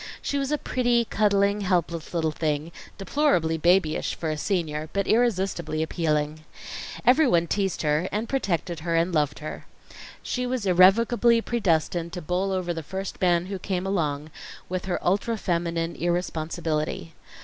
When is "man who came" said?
13.21-13.85